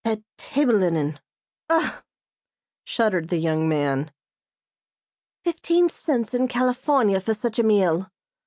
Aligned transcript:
"That 0.03 0.23
table 0.35 0.73
linen! 0.77 1.19
Ugh!" 1.69 2.03
shuddered 2.83 3.29
the 3.29 3.37
young 3.37 3.69
man. 3.69 4.09
"Fifteen 5.43 5.89
cents 5.89 6.33
in 6.33 6.47
California 6.47 7.21
for 7.21 7.35
such 7.35 7.59
a 7.59 7.63
meal!" 7.63 8.09